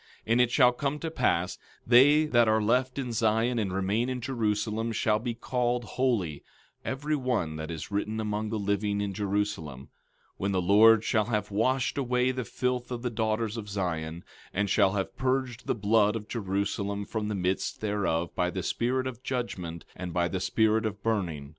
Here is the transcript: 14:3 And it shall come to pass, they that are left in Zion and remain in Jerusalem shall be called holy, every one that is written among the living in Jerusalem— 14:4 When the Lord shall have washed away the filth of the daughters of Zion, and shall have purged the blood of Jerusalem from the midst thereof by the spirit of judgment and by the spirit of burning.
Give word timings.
14:3 0.25 0.31
And 0.31 0.41
it 0.41 0.49
shall 0.49 0.71
come 0.73 0.97
to 0.97 1.11
pass, 1.11 1.59
they 1.85 2.25
that 2.25 2.47
are 2.47 2.59
left 2.59 2.97
in 2.97 3.13
Zion 3.13 3.59
and 3.59 3.71
remain 3.71 4.09
in 4.09 4.19
Jerusalem 4.19 4.91
shall 4.91 5.19
be 5.19 5.35
called 5.35 5.83
holy, 5.83 6.43
every 6.83 7.15
one 7.15 7.55
that 7.57 7.69
is 7.69 7.91
written 7.91 8.19
among 8.19 8.49
the 8.49 8.57
living 8.57 8.99
in 8.99 9.13
Jerusalem— 9.13 9.89
14:4 9.89 9.89
When 10.37 10.51
the 10.53 10.59
Lord 10.63 11.03
shall 11.03 11.25
have 11.25 11.51
washed 11.51 11.99
away 11.99 12.31
the 12.31 12.43
filth 12.43 12.89
of 12.91 13.03
the 13.03 13.11
daughters 13.11 13.57
of 13.57 13.69
Zion, 13.69 14.23
and 14.51 14.71
shall 14.71 14.93
have 14.93 15.15
purged 15.17 15.67
the 15.67 15.75
blood 15.75 16.15
of 16.15 16.27
Jerusalem 16.27 17.05
from 17.05 17.27
the 17.27 17.35
midst 17.35 17.79
thereof 17.79 18.33
by 18.33 18.49
the 18.49 18.63
spirit 18.63 19.05
of 19.05 19.21
judgment 19.21 19.85
and 19.95 20.11
by 20.15 20.27
the 20.27 20.39
spirit 20.39 20.83
of 20.87 21.03
burning. 21.03 21.49